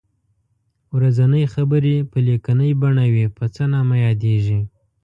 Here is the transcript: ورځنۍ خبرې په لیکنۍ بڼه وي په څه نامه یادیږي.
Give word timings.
ورځنۍ 0.95 1.43
خبرې 1.53 1.95
په 2.11 2.17
لیکنۍ 2.27 2.71
بڼه 2.81 3.05
وي 3.13 3.25
په 3.37 3.45
څه 3.53 3.63
نامه 3.73 3.95
یادیږي. 4.05 4.59